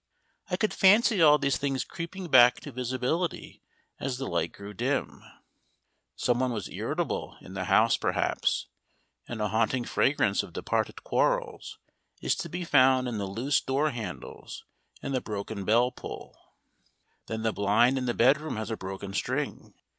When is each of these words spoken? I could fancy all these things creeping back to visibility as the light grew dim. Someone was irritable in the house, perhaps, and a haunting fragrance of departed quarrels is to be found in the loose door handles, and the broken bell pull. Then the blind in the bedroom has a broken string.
I 0.49 0.57
could 0.57 0.73
fancy 0.73 1.21
all 1.21 1.37
these 1.37 1.57
things 1.57 1.83
creeping 1.85 2.27
back 2.27 2.59
to 2.61 2.71
visibility 2.71 3.61
as 3.99 4.17
the 4.17 4.25
light 4.25 4.51
grew 4.51 4.73
dim. 4.73 5.21
Someone 6.15 6.51
was 6.51 6.67
irritable 6.69 7.37
in 7.39 7.53
the 7.53 7.65
house, 7.65 7.97
perhaps, 7.97 8.65
and 9.27 9.39
a 9.39 9.49
haunting 9.49 9.85
fragrance 9.85 10.41
of 10.41 10.53
departed 10.53 11.03
quarrels 11.03 11.77
is 12.19 12.33
to 12.37 12.49
be 12.49 12.65
found 12.65 13.07
in 13.07 13.19
the 13.19 13.27
loose 13.27 13.61
door 13.61 13.91
handles, 13.91 14.65
and 15.03 15.13
the 15.13 15.21
broken 15.21 15.65
bell 15.65 15.91
pull. 15.91 16.35
Then 17.27 17.43
the 17.43 17.53
blind 17.53 17.99
in 17.99 18.07
the 18.07 18.15
bedroom 18.15 18.55
has 18.55 18.71
a 18.71 18.75
broken 18.77 19.13
string. 19.13 19.75